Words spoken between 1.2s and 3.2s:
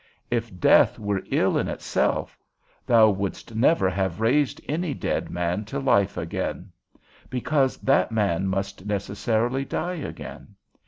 ill in itself, thou